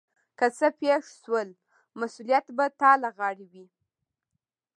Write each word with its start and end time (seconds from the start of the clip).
که 0.37 0.45
څه 0.57 0.67
پیښ 0.79 1.03
شول 1.21 1.49
مسؤلیت 1.99 2.45
به 2.57 2.65
تا 2.79 2.91
له 3.03 3.09
غاړې 3.17 3.45
وي. 3.51 3.65